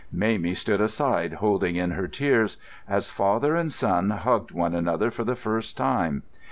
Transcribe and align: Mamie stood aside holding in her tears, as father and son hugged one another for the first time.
Mamie 0.11 0.55
stood 0.55 0.81
aside 0.81 1.33
holding 1.33 1.75
in 1.75 1.91
her 1.91 2.07
tears, 2.07 2.57
as 2.87 3.11
father 3.11 3.55
and 3.55 3.71
son 3.71 4.09
hugged 4.09 4.49
one 4.49 4.73
another 4.73 5.11
for 5.11 5.23
the 5.23 5.35
first 5.35 5.77
time. 5.77 6.23